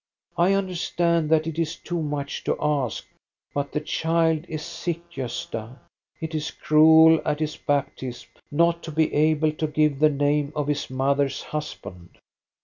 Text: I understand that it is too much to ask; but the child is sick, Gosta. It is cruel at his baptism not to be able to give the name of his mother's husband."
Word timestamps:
I 0.35 0.53
understand 0.53 1.29
that 1.29 1.45
it 1.45 1.59
is 1.59 1.75
too 1.75 2.01
much 2.01 2.43
to 2.45 2.57
ask; 2.59 3.07
but 3.53 3.71
the 3.71 3.79
child 3.81 4.45
is 4.49 4.63
sick, 4.63 4.99
Gosta. 5.11 5.77
It 6.19 6.33
is 6.33 6.49
cruel 6.49 7.21
at 7.23 7.39
his 7.39 7.55
baptism 7.55 8.29
not 8.51 8.81
to 8.81 8.91
be 8.91 9.13
able 9.13 9.51
to 9.51 9.67
give 9.67 9.99
the 9.99 10.09
name 10.09 10.53
of 10.55 10.65
his 10.69 10.89
mother's 10.89 11.43
husband." 11.43 12.17